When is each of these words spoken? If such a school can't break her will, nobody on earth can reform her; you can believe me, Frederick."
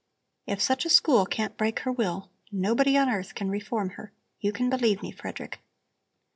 If 0.47 0.59
such 0.63 0.83
a 0.83 0.89
school 0.89 1.27
can't 1.27 1.55
break 1.55 1.81
her 1.81 1.91
will, 1.91 2.31
nobody 2.51 2.97
on 2.97 3.07
earth 3.07 3.35
can 3.35 3.51
reform 3.51 3.91
her; 3.91 4.11
you 4.39 4.51
can 4.51 4.67
believe 4.67 5.03
me, 5.03 5.11
Frederick." 5.11 5.59